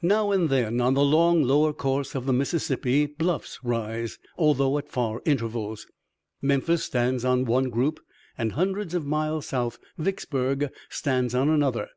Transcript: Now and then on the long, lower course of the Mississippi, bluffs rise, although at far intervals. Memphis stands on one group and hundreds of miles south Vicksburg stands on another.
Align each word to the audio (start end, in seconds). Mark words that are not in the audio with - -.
Now 0.00 0.30
and 0.30 0.48
then 0.48 0.80
on 0.80 0.94
the 0.94 1.04
long, 1.04 1.42
lower 1.42 1.74
course 1.74 2.14
of 2.14 2.24
the 2.24 2.32
Mississippi, 2.32 3.04
bluffs 3.04 3.60
rise, 3.62 4.18
although 4.38 4.78
at 4.78 4.88
far 4.88 5.20
intervals. 5.26 5.86
Memphis 6.40 6.82
stands 6.84 7.22
on 7.22 7.44
one 7.44 7.68
group 7.68 8.00
and 8.38 8.52
hundreds 8.52 8.94
of 8.94 9.04
miles 9.04 9.44
south 9.44 9.78
Vicksburg 9.98 10.70
stands 10.88 11.34
on 11.34 11.50
another. 11.50 11.88